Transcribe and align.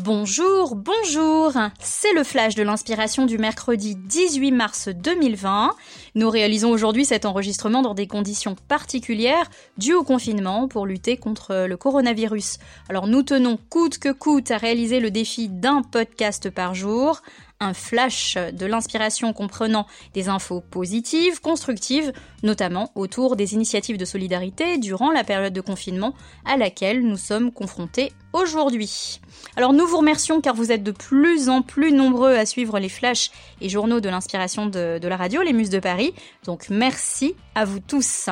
Bonjour, 0.00 0.76
bonjour 0.76 1.54
C'est 1.80 2.12
le 2.12 2.22
flash 2.22 2.54
de 2.54 2.62
l'inspiration 2.62 3.26
du 3.26 3.36
mercredi 3.36 3.96
18 3.96 4.52
mars 4.52 4.88
2020. 4.90 5.74
Nous 6.14 6.30
réalisons 6.30 6.70
aujourd'hui 6.70 7.04
cet 7.04 7.24
enregistrement 7.24 7.82
dans 7.82 7.94
des 7.94 8.06
conditions 8.06 8.54
particulières 8.68 9.50
dues 9.76 9.94
au 9.94 10.04
confinement 10.04 10.68
pour 10.68 10.86
lutter 10.86 11.16
contre 11.16 11.66
le 11.66 11.76
coronavirus. 11.76 12.58
Alors 12.88 13.08
nous 13.08 13.24
tenons 13.24 13.58
coûte 13.70 13.98
que 13.98 14.12
coûte 14.12 14.52
à 14.52 14.56
réaliser 14.56 15.00
le 15.00 15.10
défi 15.10 15.48
d'un 15.48 15.82
podcast 15.82 16.48
par 16.48 16.76
jour 16.76 17.20
un 17.60 17.74
flash 17.74 18.36
de 18.36 18.66
l'inspiration 18.66 19.32
comprenant 19.32 19.86
des 20.14 20.28
infos 20.28 20.60
positives, 20.60 21.40
constructives, 21.40 22.12
notamment 22.42 22.92
autour 22.94 23.36
des 23.36 23.54
initiatives 23.54 23.98
de 23.98 24.04
solidarité 24.04 24.78
durant 24.78 25.10
la 25.10 25.24
période 25.24 25.52
de 25.52 25.60
confinement 25.60 26.14
à 26.44 26.56
laquelle 26.56 27.02
nous 27.02 27.16
sommes 27.16 27.52
confrontés 27.52 28.12
aujourd'hui. 28.32 29.20
Alors 29.56 29.72
nous 29.72 29.86
vous 29.86 29.98
remercions 29.98 30.40
car 30.40 30.54
vous 30.54 30.72
êtes 30.72 30.82
de 30.82 30.92
plus 30.92 31.48
en 31.48 31.62
plus 31.62 31.92
nombreux 31.92 32.34
à 32.34 32.46
suivre 32.46 32.78
les 32.78 32.88
flashs 32.88 33.30
et 33.60 33.68
journaux 33.68 34.00
de 34.00 34.08
l'inspiration 34.08 34.66
de, 34.66 35.00
la 35.02 35.16
radio, 35.16 35.42
les 35.42 35.52
Muses 35.52 35.70
de 35.70 35.80
Paris. 35.80 36.12
Donc 36.44 36.68
merci 36.70 37.34
à 37.54 37.64
vous 37.64 37.80
tous. 37.80 38.28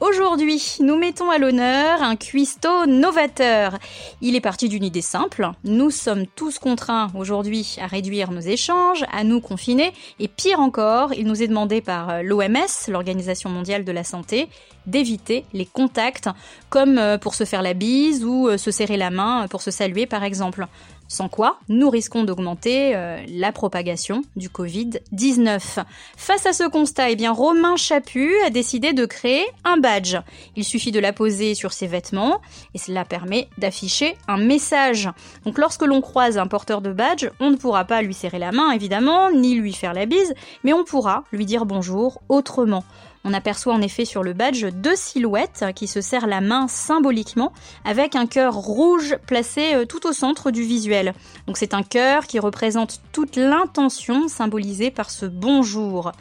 Aujourd'hui, 0.00 0.78
nous 0.80 0.96
mettons 0.96 1.30
à 1.30 1.36
l'honneur 1.36 2.02
un 2.02 2.16
cuistot 2.16 2.86
novateur. 2.86 3.78
Il 4.22 4.34
est 4.34 4.40
parti 4.40 4.70
d'une 4.70 4.82
idée 4.82 5.02
simple. 5.02 5.50
Nous 5.62 5.90
sommes 5.90 6.26
tous 6.26 6.58
contraints 6.58 7.10
aujourd'hui 7.14 7.76
à 7.78 7.86
réduire 7.86 8.30
nos 8.30 8.40
échanges, 8.40 9.04
à 9.12 9.24
nous 9.24 9.42
confiner, 9.42 9.92
et 10.18 10.26
pire 10.26 10.60
encore, 10.60 11.12
il 11.12 11.26
nous 11.26 11.42
est 11.42 11.48
demandé 11.48 11.82
par 11.82 12.22
l'OMS, 12.22 12.88
l'Organisation 12.88 13.50
mondiale 13.50 13.84
de 13.84 13.92
la 13.92 14.02
santé, 14.02 14.48
d'éviter 14.86 15.44
les 15.52 15.66
contacts, 15.66 16.30
comme 16.70 16.96
euh, 16.96 17.18
pour 17.18 17.34
se 17.34 17.44
faire 17.44 17.60
la 17.60 17.74
bise 17.74 18.24
ou 18.24 18.48
euh, 18.48 18.56
se 18.56 18.70
serrer 18.70 18.96
la 18.96 19.10
main 19.10 19.46
pour 19.48 19.60
se 19.60 19.70
saluer 19.70 20.06
par 20.06 20.24
exemple 20.24 20.66
sans 21.10 21.28
quoi 21.28 21.58
nous 21.68 21.90
risquons 21.90 22.22
d'augmenter 22.22 22.94
euh, 22.94 23.20
la 23.28 23.50
propagation 23.50 24.22
du 24.36 24.48
Covid-19. 24.48 25.84
Face 26.16 26.46
à 26.46 26.52
ce 26.52 26.68
constat, 26.68 27.10
eh 27.10 27.16
bien, 27.16 27.32
Romain 27.32 27.76
Chaput 27.76 28.32
a 28.46 28.50
décidé 28.50 28.92
de 28.92 29.04
créer 29.04 29.44
un 29.64 29.76
badge. 29.76 30.16
Il 30.54 30.64
suffit 30.64 30.92
de 30.92 31.00
la 31.00 31.12
poser 31.12 31.54
sur 31.54 31.72
ses 31.72 31.88
vêtements 31.88 32.40
et 32.74 32.78
cela 32.78 33.04
permet 33.04 33.48
d'afficher 33.58 34.16
un 34.28 34.38
message. 34.38 35.10
Donc 35.44 35.58
lorsque 35.58 35.82
l'on 35.82 36.00
croise 36.00 36.38
un 36.38 36.46
porteur 36.46 36.80
de 36.80 36.92
badge, 36.92 37.28
on 37.40 37.50
ne 37.50 37.56
pourra 37.56 37.84
pas 37.84 38.02
lui 38.02 38.14
serrer 38.14 38.38
la 38.38 38.52
main 38.52 38.70
évidemment, 38.70 39.32
ni 39.32 39.56
lui 39.56 39.72
faire 39.72 39.94
la 39.94 40.06
bise, 40.06 40.32
mais 40.62 40.72
on 40.72 40.84
pourra 40.84 41.24
lui 41.32 41.44
dire 41.44 41.66
bonjour 41.66 42.22
autrement. 42.28 42.84
On 43.24 43.34
aperçoit 43.34 43.74
en 43.74 43.82
effet 43.82 44.04
sur 44.04 44.22
le 44.22 44.32
badge 44.32 44.66
deux 44.66 44.96
silhouettes 44.96 45.64
qui 45.74 45.86
se 45.86 46.00
serrent 46.00 46.26
la 46.26 46.40
main 46.40 46.68
symboliquement 46.68 47.52
avec 47.84 48.16
un 48.16 48.26
cœur 48.26 48.54
rouge 48.54 49.16
placé 49.26 49.74
euh, 49.74 49.84
tout 49.84 50.06
au 50.06 50.12
centre 50.12 50.50
du 50.50 50.62
visuel. 50.62 51.12
Donc 51.46 51.58
c'est 51.58 51.74
un 51.74 51.82
cœur 51.82 52.26
qui 52.26 52.38
représente 52.38 53.00
toute 53.12 53.36
l'intention 53.36 54.28
symbolisée 54.28 54.90
par 54.90 55.10
ce 55.10 55.26
bonjour. 55.26 56.12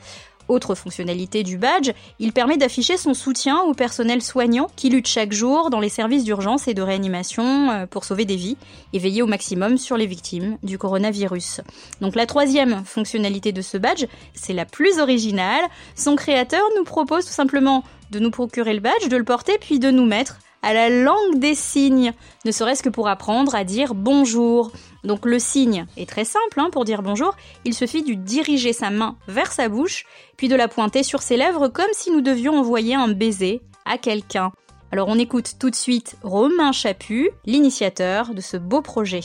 Autre 0.50 0.74
fonctionnalité 0.74 1.44
du 1.44 1.60
badge, 1.60 1.92
il 2.18 2.34
permet 2.34 2.58
d'afficher 2.58 2.98
son 2.98 3.14
soutien 3.14 3.60
au 3.62 3.76
personnel 3.76 4.24
soignant 4.24 4.68
qui 4.76 4.90
lutte 4.90 5.08
chaque 5.08 5.32
jour 5.32 5.70
dans 5.70 5.80
les 5.80 5.90
services 5.90 6.24
d'urgence 6.24 6.68
et 6.68 6.74
de 6.74 6.82
réanimation 6.82 7.70
euh, 7.70 7.86
pour 7.86 8.04
sauver 8.04 8.26
des 8.26 8.36
vies 8.36 8.58
et 8.92 8.98
veiller 8.98 9.22
au 9.22 9.28
maximum 9.28 9.78
sur 9.78 9.96
les 9.96 10.08
victimes 10.08 10.58
du 10.64 10.80
coronavirus. 10.80 11.62
Donc 12.02 12.16
la 12.16 12.26
troisième 12.26 12.84
fonctionnalité 12.84 13.52
de 13.52 13.62
ce 13.62 13.78
badge, 13.78 14.06
c'est 14.34 14.54
la 14.54 14.66
plus 14.66 15.00
originale. 15.00 15.64
Son 15.96 16.16
créateur 16.16 16.64
nous 16.78 16.84
propose 16.84 17.26
tout 17.26 17.32
simplement 17.32 17.84
de 18.10 18.18
nous 18.18 18.32
procurer 18.32 18.74
le 18.74 18.80
badge, 18.80 19.08
de 19.08 19.18
le 19.18 19.24
porter 19.24 19.60
puis 19.62 19.78
de 19.78 19.92
nous 19.92 20.08
mettre 20.08 20.40
à 20.62 20.74
la 20.74 20.90
langue 20.90 21.38
des 21.38 21.56
signes, 21.56 22.12
ne 22.44 22.52
serait-ce 22.52 22.84
que 22.84 22.90
pour 22.90 23.08
apprendre 23.08 23.56
à 23.56 23.64
dire 23.64 23.94
bonjour. 23.94 24.72
Donc 25.04 25.26
le 25.26 25.40
signe 25.40 25.86
est 25.98 26.10
très 26.10 26.26
simple 26.26 26.60
hein, 26.60 26.70
pour 26.72 26.86
dire 26.86 27.02
bonjour, 27.02 27.36
il 27.66 27.74
suffit 27.74 28.04
de 28.04 28.14
diriger 28.14 28.74
sa 28.74 28.90
main 28.90 29.18
vers 29.28 29.52
sa 29.52 29.70
bouche, 29.70 30.06
puis 30.38 30.48
de 30.48 30.56
la 30.56 30.68
pointer 30.68 31.04
sur 31.04 31.22
ses 31.22 31.38
lèvres 31.38 31.68
comme 31.68 31.92
si 31.94 32.12
nous 32.12 32.22
devions 32.22 32.58
envoyer 32.60 32.96
un 32.96 33.08
baiser 33.08 33.62
à 33.86 33.98
quelqu'un. 33.98 34.52
Alors 34.92 35.08
on 35.08 35.18
écoute 35.18 35.56
tout 35.60 35.70
de 35.70 35.76
suite 35.76 36.18
Romain 36.24 36.72
Chaput, 36.72 37.30
l'initiateur 37.46 38.34
de 38.34 38.42
ce 38.42 38.58
beau 38.58 38.82
projet. 38.82 39.22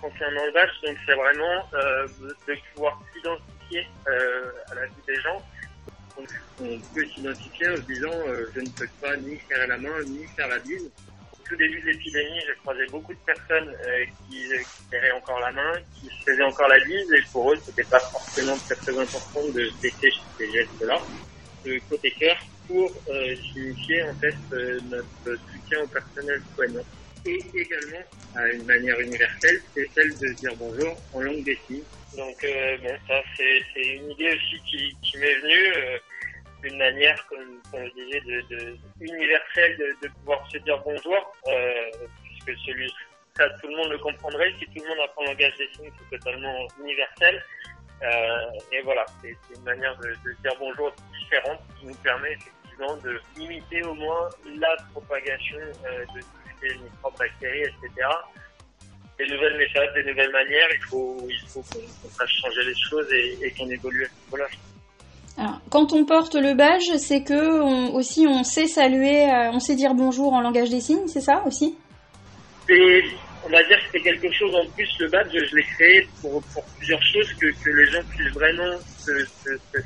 Concernant 0.00 0.44
le 0.46 0.52
badge, 0.52 0.70
donc 0.84 0.96
c'est 1.06 1.14
vraiment 1.14 1.66
euh, 1.74 2.06
de 2.48 2.54
pouvoir 2.74 3.00
s'identifier 3.12 3.86
euh, 4.08 4.50
à 4.70 4.74
la 4.74 4.86
vie 4.86 4.92
des 5.06 5.16
gens 5.16 5.40
on 6.60 6.78
peut 6.94 7.06
s'identifier 7.14 7.68
en 7.70 7.76
se 7.76 7.80
disant 7.82 8.10
euh, 8.26 8.46
je 8.54 8.60
ne 8.60 8.68
peux 8.68 8.88
pas 9.00 9.16
ni 9.16 9.36
faire 9.36 9.66
la 9.66 9.78
main 9.78 10.02
ni 10.06 10.24
faire 10.36 10.48
la 10.48 10.58
bise. 10.58 10.90
Tout 11.52 11.58
début 11.58 11.82
de 11.82 11.86
l'épidémie, 11.90 12.40
j'ai 12.46 12.54
croisé 12.62 12.86
beaucoup 12.90 13.12
de 13.12 13.18
personnes 13.26 13.68
euh, 13.84 14.04
qui, 14.30 14.48
serraient 14.90 15.10
encore 15.10 15.38
la 15.38 15.52
main, 15.52 15.72
qui 16.00 16.08
faisaient 16.24 16.42
encore 16.44 16.68
la 16.68 16.82
bise, 16.82 17.12
et 17.12 17.22
pour 17.30 17.52
eux, 17.52 17.58
c'était 17.62 17.84
pas 17.84 18.00
forcément 18.00 18.56
très 18.56 18.74
très 18.76 18.98
important 18.98 19.46
de 19.48 19.68
tester 19.82 20.10
ces 20.38 20.50
gestes-là. 20.50 20.98
Le 21.66 21.78
côté 21.90 22.10
cœur 22.12 22.38
pour 22.66 22.90
euh, 23.10 23.36
signifier 23.52 24.02
en 24.04 24.14
fait 24.14 24.34
notre 24.88 25.40
soutien 25.52 25.82
au 25.82 25.86
personnel 25.88 26.40
soignant. 26.54 26.84
Et 27.26 27.44
également, 27.54 28.04
à 28.34 28.48
une 28.48 28.64
manière 28.64 28.98
universelle, 28.98 29.60
c'est 29.74 29.90
celle 29.94 30.18
de 30.18 30.28
dire 30.32 30.52
bonjour 30.56 30.96
en 31.12 31.20
langue 31.20 31.44
des 31.44 31.58
signes. 31.66 31.84
Donc 32.16 32.46
bon, 32.82 32.96
ça 33.08 33.22
c'est 33.36 33.82
une 33.82 34.10
idée 34.10 34.32
aussi 34.32 34.94
qui 35.02 35.18
m'est 35.18 35.34
venue 35.40 36.00
une 36.62 36.78
manière, 36.78 37.26
comme, 37.26 37.60
comme 37.70 37.84
je 37.84 38.04
disais, 38.04 38.20
de, 38.20 38.76
universelle 39.00 39.76
de, 40.02 40.08
pouvoir 40.08 40.48
se 40.50 40.58
dire 40.58 40.80
bonjour, 40.84 41.34
euh, 41.48 41.90
puisque 42.24 42.58
celui 42.64 42.92
ça 43.36 43.48
tout 43.60 43.68
le 43.68 43.76
monde 43.76 43.90
le 43.90 43.98
comprendrait. 43.98 44.52
Si 44.58 44.66
tout 44.66 44.82
le 44.82 44.88
monde 44.88 45.04
apprend 45.04 45.22
le 45.22 45.28
langage 45.28 45.56
des 45.56 45.68
signes, 45.74 45.90
c'est 45.98 46.18
totalement 46.18 46.68
universel. 46.80 47.42
Euh, 48.02 48.72
et 48.72 48.82
voilà, 48.82 49.06
c'est 49.22 49.36
une 49.56 49.62
manière 49.62 49.96
de, 49.98 50.14
dire 50.42 50.52
bonjour 50.58 50.92
différente 51.18 51.60
qui 51.78 51.86
nous 51.86 51.94
permet 51.96 52.32
effectivement 52.32 52.96
de 52.96 53.20
limiter 53.36 53.82
au 53.84 53.94
moins 53.94 54.28
la 54.58 54.76
propagation 54.92 55.58
euh, 55.58 56.04
de 56.14 56.20
toutes 56.20 56.60
ces 56.60 56.74
microbactéries, 56.76 57.62
etc. 57.62 58.08
Des 59.18 59.26
nouvelles 59.28 59.56
méthodes, 59.56 59.94
des 59.94 60.04
nouvelles 60.04 60.32
manières, 60.32 60.68
il 60.72 60.82
faut, 60.82 61.26
il 61.28 61.40
faut 61.48 61.62
qu'on 61.62 62.08
fasse 62.08 62.30
changer 62.30 62.64
les 62.64 62.74
choses 62.90 63.12
et, 63.12 63.38
et 63.40 63.50
qu'on 63.52 63.70
évolue 63.70 64.04
à 64.04 64.08
ce 64.08 64.24
niveau-là 64.24 64.48
quand 65.70 65.92
on 65.92 66.04
porte 66.04 66.34
le 66.34 66.54
badge, 66.54 66.96
c'est 66.98 67.22
que 67.22 67.60
on, 67.62 67.94
aussi 67.94 68.26
on 68.28 68.44
sait 68.44 68.66
saluer, 68.66 69.24
euh, 69.24 69.50
on 69.52 69.60
sait 69.60 69.74
dire 69.74 69.94
bonjour 69.94 70.32
en 70.32 70.40
langage 70.40 70.70
des 70.70 70.80
signes, 70.80 71.06
c'est 71.06 71.20
ça 71.20 71.42
aussi? 71.46 71.76
On 73.44 73.50
va 73.50 73.62
dire 73.64 73.78
que 73.78 73.84
c'est 73.92 74.00
quelque 74.00 74.30
chose 74.32 74.54
en 74.54 74.64
plus, 74.70 74.88
le 75.00 75.08
badge, 75.08 75.32
je 75.32 75.56
l'ai 75.56 75.62
créé 75.62 76.08
pour, 76.20 76.42
plusieurs 76.78 77.02
choses, 77.02 77.32
que, 77.34 77.46
les 77.70 77.86
gens 77.90 78.02
puissent 78.10 78.32
vraiment 78.32 78.78
se, 78.98 79.12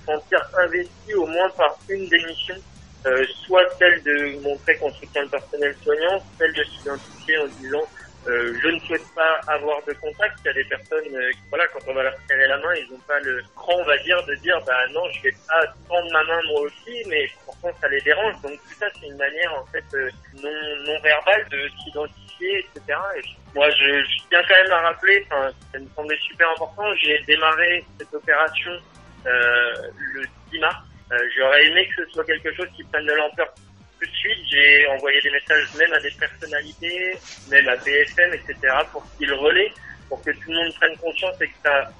sentir 0.05 0.41
investis 0.63 1.15
au 1.15 1.27
moins 1.27 1.49
par 1.57 1.79
une 1.89 2.07
des 2.09 2.19
missions, 2.19 2.61
euh, 3.07 3.25
soit 3.47 3.65
celle 3.79 4.03
de 4.03 4.43
montrer 4.43 4.77
qu'on 4.77 4.93
soutient 4.93 5.23
le 5.23 5.29
personnel 5.29 5.75
soignant, 5.83 6.23
celle 6.39 6.53
de 6.53 6.65
s'identifier 6.65 7.39
en 7.39 7.47
disant 7.61 7.83
euh, 8.29 8.53
je 8.61 8.69
ne 8.69 8.81
souhaite 8.81 9.07
pas 9.15 9.41
avoir 9.47 9.83
de 9.85 9.93
contact. 9.95 10.39
Il 10.45 10.47
y 10.47 10.51
a 10.51 10.53
des 10.55 10.65
personnes, 10.65 11.15
euh, 11.15 11.31
voilà, 11.49 11.67
quand 11.69 11.81
on 11.87 11.95
va 11.95 12.03
leur 12.03 12.15
serrer 12.29 12.49
la 12.49 12.59
main, 12.59 12.75
ils 12.75 12.91
n'ont 12.91 12.99
pas 13.01 13.21
le 13.21 13.41
cran, 13.55 13.75
on 13.79 13.85
va 13.85 13.97
dire, 13.99 14.25
de 14.27 14.35
dire, 14.37 14.61
bah 14.67 14.79
non, 14.93 15.03
je 15.13 15.23
vais 15.23 15.35
pas 15.47 15.63
prendre 15.89 16.11
ma 16.13 16.25
main 16.25 16.41
moi 16.49 16.63
aussi, 16.63 17.03
mais 17.09 17.31
pourtant 17.45 17.71
ça 17.81 17.89
les 17.89 18.01
dérange. 18.01 18.35
Donc 18.43 18.53
tout 18.53 18.75
ça, 18.79 18.87
c'est 18.99 19.07
une 19.07 19.17
manière 19.17 19.55
en 19.55 19.67
fait 19.67 19.85
euh, 19.95 20.11
non, 20.43 20.51
non 20.87 21.01
verbale 21.01 21.47
de 21.51 21.69
s'identifier, 21.85 22.59
etc. 22.59 22.99
Et 23.17 23.23
moi, 23.55 23.71
je, 23.71 24.05
je, 24.05 24.19
tiens 24.29 24.43
quand 24.49 24.63
même 24.63 24.73
à 24.73 24.81
rappeler, 24.81 25.25
ça 25.31 25.79
me 25.79 25.87
semblait 25.95 26.19
super 26.19 26.51
important. 26.51 26.95
J'ai 26.97 27.21
démarré 27.27 27.85
cette 27.99 28.13
opération 28.13 28.73
euh, 29.27 29.75
le 30.15 30.25
10 30.51 30.59
mars. 30.59 30.79
J'aurais 31.37 31.65
aimé 31.67 31.89
que 31.89 32.05
ce 32.05 32.11
soit 32.11 32.25
quelque 32.25 32.53
chose 32.55 32.67
qui 32.75 32.83
prenne 32.83 33.07
de 33.07 33.13
l'ampleur 33.13 33.47
tout 33.99 34.07
de 34.07 34.17
suite, 34.17 34.39
j'ai 34.51 34.87
envoyé 34.89 35.21
des 35.23 35.31
messages 35.31 35.75
même 35.79 35.93
à 35.93 36.01
des 36.01 36.11
personnalités, 36.11 37.17
même 37.51 37.69
à 37.69 37.77
BFM, 37.77 38.35
etc., 38.35 38.75
pour 38.93 39.05
qu'ils 39.17 39.33
relaient, 39.33 39.73
pour 40.09 40.23
que 40.23 40.31
tout 40.31 40.51
le 40.51 40.55
monde 40.55 40.75
prenne 40.75 40.97
conscience 40.99 41.35
et 41.41 41.49
que 41.49 41.55
ça, 41.65 41.91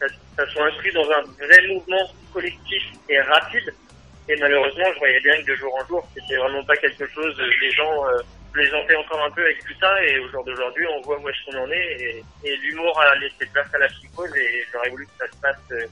ça, 0.00 0.06
ça, 0.36 0.50
soit 0.50 0.66
inscrit 0.66 0.92
dans 0.92 1.10
un 1.10 1.22
vrai 1.22 1.66
mouvement 1.68 2.10
collectif 2.32 2.82
et 3.08 3.20
rapide. 3.20 3.72
Et 4.28 4.36
malheureusement, 4.36 4.84
je 4.94 4.98
voyais 4.98 5.20
bien 5.20 5.42
que 5.42 5.52
de 5.52 5.56
jour 5.56 5.74
en 5.74 5.86
jour, 5.86 6.08
c'était 6.14 6.36
vraiment 6.36 6.64
pas 6.64 6.76
quelque 6.76 7.06
chose, 7.08 7.34
les 7.60 7.70
gens 7.72 8.06
euh, 8.06 8.18
plaisantaient 8.52 8.96
encore 8.96 9.24
un 9.24 9.30
peu 9.30 9.42
avec 9.42 9.58
tout 9.64 9.74
ça, 9.80 10.02
et 10.04 10.18
au 10.18 10.28
jour 10.30 10.44
d'aujourd'hui, 10.44 10.86
on 10.86 11.00
voit 11.02 11.18
où 11.18 11.28
est-ce 11.28 11.50
qu'on 11.50 11.58
en 11.58 11.70
est, 11.70 12.00
et, 12.00 12.24
et 12.44 12.56
l'humour 12.56 12.98
a 13.00 13.14
laissé 13.16 13.46
place 13.52 13.68
à 13.74 13.78
la 13.78 13.88
psychose, 13.88 14.34
et 14.36 14.64
j'aurais 14.72 14.90
voulu 14.90 15.06
que 15.06 15.12
ça 15.18 15.26
se 15.32 15.40
passe 15.40 15.56
euh, 15.72 15.86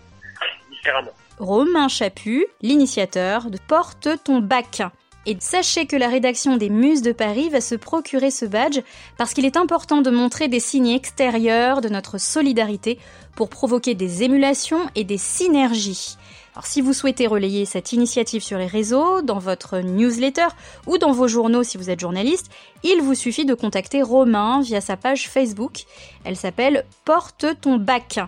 Romain 1.39 1.89
Chaput, 1.89 2.47
l'initiateur 2.63 3.51
de 3.51 3.59
Porte 3.69 4.09
ton 4.25 4.39
bac. 4.39 4.83
Et 5.29 5.37
sachez 5.41 5.87
que 5.87 5.97
la 5.97 6.09
rédaction 6.09 6.57
des 6.57 6.71
Muses 6.71 7.03
de 7.03 7.11
Paris 7.11 7.49
va 7.49 7.61
se 7.61 7.75
procurer 7.75 8.31
ce 8.31 8.45
badge 8.45 8.81
parce 9.19 9.35
qu'il 9.35 9.45
est 9.45 9.57
important 9.57 10.01
de 10.01 10.11
montrer 10.11 10.47
des 10.47 10.61
signes 10.61 10.91
extérieurs 10.91 11.81
de 11.81 11.89
notre 11.89 12.19
solidarité 12.19 12.99
pour 13.35 13.49
provoquer 13.49 13.95
des 13.95 14.23
émulations 14.23 14.89
et 14.95 15.03
des 15.03 15.19
synergies. 15.19 16.17
Alors 16.55 16.67
si 16.67 16.81
vous 16.81 16.93
souhaitez 16.93 17.27
relayer 17.27 17.67
cette 17.67 17.93
initiative 17.93 18.43
sur 18.43 18.57
les 18.57 18.67
réseaux, 18.67 19.21
dans 19.21 19.41
votre 19.41 19.79
newsletter 19.81 20.47
ou 20.87 20.97
dans 20.97 21.13
vos 21.13 21.29
journaux 21.29 21.65
si 21.65 21.77
vous 21.77 21.91
êtes 21.91 22.01
journaliste, 22.01 22.51
il 22.85 23.03
vous 23.03 23.15
suffit 23.15 23.45
de 23.45 23.53
contacter 23.53 24.03
Romain 24.03 24.63
via 24.63 24.81
sa 24.81 24.97
page 24.97 25.29
Facebook. 25.29 25.83
Elle 26.25 26.37
s'appelle 26.37 26.87
Porte 27.05 27.47
ton 27.61 27.77
bac. 27.77 28.21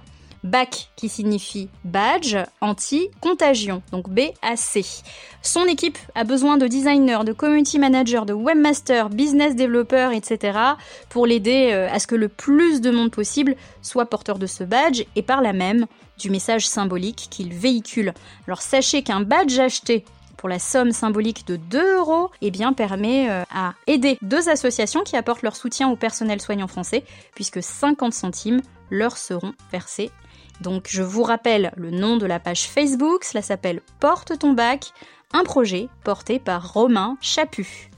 BAC 0.44 0.90
qui 0.96 1.08
signifie 1.08 1.68
badge 1.84 2.36
anti-contagion, 2.60 3.82
donc 3.92 4.08
BAC. 4.08 4.84
Son 5.42 5.64
équipe 5.66 5.98
a 6.14 6.24
besoin 6.24 6.56
de 6.56 6.66
designers, 6.66 7.24
de 7.24 7.32
community 7.32 7.78
managers, 7.78 8.22
de 8.26 8.32
webmasters, 8.32 9.10
business 9.10 9.56
developers, 9.56 10.12
etc. 10.12 10.58
pour 11.08 11.26
l'aider 11.26 11.70
euh, 11.72 11.88
à 11.90 11.98
ce 11.98 12.06
que 12.06 12.14
le 12.14 12.28
plus 12.28 12.80
de 12.80 12.90
monde 12.90 13.10
possible 13.10 13.56
soit 13.82 14.06
porteur 14.06 14.38
de 14.38 14.46
ce 14.46 14.64
badge 14.64 15.04
et 15.16 15.22
par 15.22 15.42
là 15.42 15.52
même 15.52 15.86
du 16.18 16.30
message 16.30 16.66
symbolique 16.66 17.28
qu'il 17.30 17.52
véhicule. 17.52 18.12
Alors 18.46 18.62
sachez 18.62 19.02
qu'un 19.02 19.20
badge 19.20 19.58
acheté 19.58 20.04
pour 20.36 20.48
la 20.48 20.58
somme 20.58 20.92
symbolique 20.92 21.46
de 21.46 21.56
2 21.56 21.96
euros, 21.96 22.30
eh 22.40 22.50
bien, 22.50 22.72
permet 22.72 23.28
euh, 23.28 23.42
à 23.52 23.74
aider 23.86 24.18
deux 24.22 24.48
associations 24.48 25.02
qui 25.02 25.16
apportent 25.16 25.42
leur 25.42 25.56
soutien 25.56 25.90
au 25.90 25.96
personnel 25.96 26.40
soignant 26.40 26.68
français, 26.68 27.04
puisque 27.34 27.62
50 27.62 28.14
centimes 28.14 28.62
leur 28.90 29.18
seront 29.18 29.52
versés 29.72 30.10
donc 30.60 30.86
je 30.88 31.02
vous 31.02 31.22
rappelle 31.22 31.72
le 31.76 31.90
nom 31.90 32.16
de 32.16 32.26
la 32.26 32.40
page 32.40 32.68
Facebook, 32.68 33.24
cela 33.24 33.42
s'appelle 33.42 33.80
Porte 34.00 34.38
ton 34.38 34.52
bac, 34.52 34.92
un 35.32 35.44
projet 35.44 35.88
porté 36.04 36.38
par 36.38 36.72
Romain 36.72 37.16
Chaput. 37.20 37.90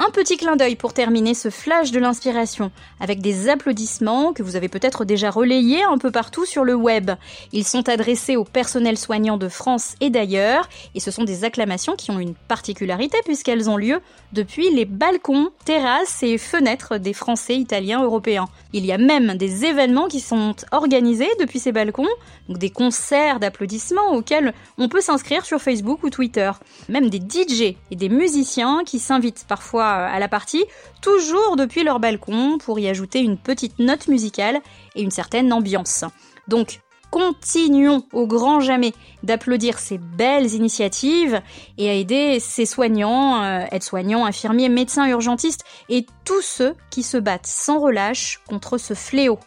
Un 0.00 0.10
petit 0.10 0.36
clin 0.36 0.54
d'œil 0.54 0.76
pour 0.76 0.94
terminer 0.94 1.34
ce 1.34 1.50
flash 1.50 1.90
de 1.90 1.98
l'inspiration 1.98 2.70
avec 3.00 3.20
des 3.20 3.48
applaudissements 3.48 4.32
que 4.32 4.44
vous 4.44 4.54
avez 4.54 4.68
peut-être 4.68 5.04
déjà 5.04 5.28
relayés 5.28 5.82
un 5.82 5.98
peu 5.98 6.12
partout 6.12 6.46
sur 6.46 6.62
le 6.62 6.76
web. 6.76 7.10
Ils 7.52 7.66
sont 7.66 7.88
adressés 7.88 8.36
au 8.36 8.44
personnel 8.44 8.96
soignant 8.96 9.38
de 9.38 9.48
France 9.48 9.96
et 10.00 10.08
d'ailleurs 10.08 10.68
et 10.94 11.00
ce 11.00 11.10
sont 11.10 11.24
des 11.24 11.42
acclamations 11.42 11.96
qui 11.96 12.12
ont 12.12 12.20
une 12.20 12.36
particularité 12.36 13.18
puisqu'elles 13.24 13.68
ont 13.68 13.76
lieu 13.76 14.00
depuis 14.32 14.70
les 14.70 14.84
balcons, 14.84 15.50
terrasses 15.64 16.22
et 16.22 16.38
fenêtres 16.38 16.98
des 16.98 17.12
Français, 17.12 17.56
Italiens, 17.56 18.04
Européens. 18.04 18.46
Il 18.72 18.86
y 18.86 18.92
a 18.92 18.98
même 18.98 19.34
des 19.34 19.64
événements 19.64 20.06
qui 20.06 20.20
sont 20.20 20.54
organisés 20.70 21.30
depuis 21.40 21.58
ces 21.58 21.72
balcons, 21.72 22.06
donc 22.48 22.58
des 22.58 22.70
concerts 22.70 23.40
d'applaudissements 23.40 24.12
auxquels 24.12 24.54
on 24.76 24.88
peut 24.88 25.00
s'inscrire 25.00 25.44
sur 25.44 25.60
Facebook 25.60 26.04
ou 26.04 26.10
Twitter. 26.10 26.52
Même 26.88 27.10
des 27.10 27.18
DJ 27.18 27.74
et 27.90 27.96
des 27.96 28.08
musiciens 28.08 28.82
qui 28.86 29.00
s'invitent 29.00 29.44
parfois 29.48 29.87
à 29.88 30.18
la 30.18 30.28
partie, 30.28 30.64
toujours 31.00 31.56
depuis 31.56 31.84
leur 31.84 32.00
balcon, 32.00 32.58
pour 32.58 32.78
y 32.78 32.88
ajouter 32.88 33.20
une 33.20 33.38
petite 33.38 33.78
note 33.78 34.08
musicale 34.08 34.60
et 34.94 35.02
une 35.02 35.10
certaine 35.10 35.52
ambiance. 35.52 36.04
Donc, 36.48 36.80
continuons 37.10 38.04
au 38.12 38.26
grand 38.26 38.60
jamais 38.60 38.92
d'applaudir 39.22 39.78
ces 39.78 39.98
belles 39.98 40.54
initiatives 40.54 41.40
et 41.78 41.88
à 41.88 41.94
aider 41.94 42.38
ces 42.40 42.66
soignants, 42.66 43.42
euh, 43.42 43.64
aides-soignants, 43.70 44.24
infirmiers, 44.24 44.68
médecins, 44.68 45.06
urgentistes 45.06 45.64
et 45.88 46.06
tous 46.24 46.42
ceux 46.42 46.74
qui 46.90 47.02
se 47.02 47.16
battent 47.16 47.46
sans 47.46 47.80
relâche 47.80 48.40
contre 48.48 48.78
ce 48.78 48.94
fléau. 48.94 49.38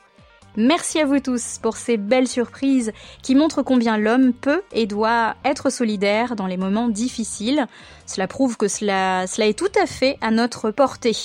Merci 0.58 1.00
à 1.00 1.06
vous 1.06 1.22
tous 1.22 1.60
pour 1.62 1.78
ces 1.78 1.96
belles 1.96 2.28
surprises 2.28 2.92
qui 3.24 3.36
montrent 3.36 3.62
combien 3.62 3.98
l'homme 3.98 4.34
peut 4.34 4.62
et 4.74 4.86
doit 4.86 5.36
être 5.46 5.70
solidaire 5.70 6.36
dans 6.36 6.48
les 6.48 6.58
moments 6.58 6.90
difficiles. 6.90 7.68
Cela 8.06 8.28
prouve 8.28 8.58
que 8.58 8.68
cela, 8.68 9.24
est 9.24 9.58
tout 9.58 9.72
à 9.82 9.86
fait 9.86 10.18
à 10.20 10.30
notre 10.30 10.72
portée. 10.72 11.16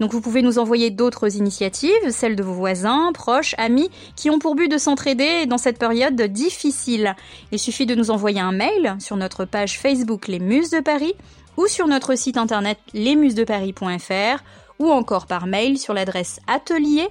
Donc 0.00 0.12
vous 0.12 0.20
pouvez 0.20 0.42
nous 0.42 0.58
envoyer 0.58 0.90
d'autres 0.90 1.36
initiatives, 1.36 2.10
celles 2.10 2.34
de 2.34 2.42
vos 2.42 2.52
voisins, 2.52 3.12
proches, 3.14 3.54
amis, 3.58 3.90
qui 4.16 4.28
ont 4.28 4.40
pour 4.40 4.56
but 4.56 4.68
de 4.68 4.76
s'entraider 4.76 5.46
dans 5.46 5.58
cette 5.58 5.78
période 5.78 6.20
difficile. 6.20 7.14
Il 7.52 7.60
suffit 7.60 7.86
de 7.86 7.94
nous 7.94 8.10
envoyer 8.10 8.40
un 8.40 8.50
mail 8.50 8.96
sur 8.98 9.16
notre 9.16 9.44
page 9.44 9.78
Facebook 9.78 10.26
Les 10.26 10.40
Muses 10.40 10.70
de 10.70 10.80
Paris 10.80 11.14
ou 11.56 11.68
sur 11.68 11.86
notre 11.86 12.16
site 12.16 12.36
internet 12.36 12.78
lesmusesdeparis.fr 12.92 14.42
ou 14.78 14.90
encore 14.90 15.26
par 15.26 15.46
mail 15.46 15.78
sur 15.78 15.94
l'adresse 15.94 16.40
atelier 16.46 17.08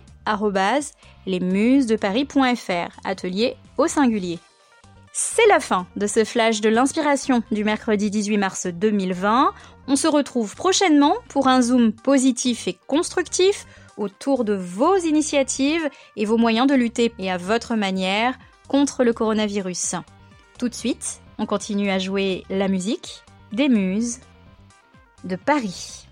lesmusesdeparis.fr, 1.26 3.00
atelier 3.04 3.56
au 3.78 3.88
singulier. 3.88 4.40
C'est 5.12 5.46
la 5.48 5.60
fin 5.60 5.86
de 5.96 6.08
ce 6.08 6.24
flash 6.24 6.60
de 6.60 6.70
l'inspiration 6.70 7.44
du 7.52 7.64
mercredi 7.64 8.10
18 8.10 8.38
mars 8.38 8.68
2020. 8.68 9.54
On 9.88 9.96
se 9.96 10.08
retrouve 10.08 10.56
prochainement 10.56 11.16
pour 11.28 11.48
un 11.48 11.62
zoom 11.62 11.92
positif 11.92 12.68
et 12.68 12.78
constructif 12.88 13.68
autour 13.98 14.44
de 14.44 14.54
vos 14.54 14.98
initiatives 14.98 15.88
et 16.16 16.26
vos 16.26 16.38
moyens 16.38 16.66
de 16.66 16.74
lutter 16.74 17.14
et 17.20 17.32
à 17.32 17.38
votre 17.38 17.76
manière 17.76 18.40
contre 18.68 19.04
le 19.04 19.14
coronavirus. 19.14 19.96
Tout 20.58 20.70
de 20.70 20.74
suite, 20.74 21.22
on 21.38 21.46
continue 21.46 21.92
à 21.92 22.00
jouer 22.00 22.44
la 22.50 22.68
musique 22.68 23.24
des 23.52 23.70
muses 23.70 24.20
de 25.24 25.36
Paris. 25.36 26.08